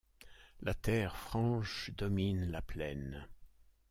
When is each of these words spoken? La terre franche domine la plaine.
La 0.63 0.73
terre 0.73 1.15
franche 1.15 1.91
domine 1.95 2.49
la 2.49 2.63
plaine. 2.63 3.27